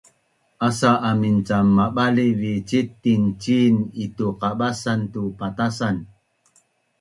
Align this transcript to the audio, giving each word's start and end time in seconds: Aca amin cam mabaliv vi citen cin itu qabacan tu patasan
Aca 0.67 0.91
amin 1.09 1.35
cam 1.49 1.67
mabaliv 1.77 2.35
vi 2.41 2.53
citen 2.69 3.23
cin 3.41 3.73
itu 4.05 4.27
qabacan 4.41 4.99
tu 5.13 5.23
patasan 5.39 5.95